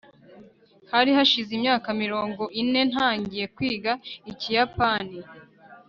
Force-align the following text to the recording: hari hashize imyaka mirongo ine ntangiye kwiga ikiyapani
hari 0.91 1.09
hashize 1.17 1.51
imyaka 1.57 1.87
mirongo 2.01 2.43
ine 2.61 2.81
ntangiye 2.91 3.45
kwiga 3.55 3.91
ikiyapani 4.31 5.17